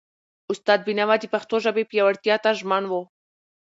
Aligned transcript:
استاد 0.51 0.79
بینوا 0.87 1.15
د 1.19 1.25
پښتو 1.33 1.55
ژبې 1.65 1.83
پیاوړتیا 1.91 2.35
ته 2.43 2.49
ژمن 2.59 2.83
و. 2.87 2.93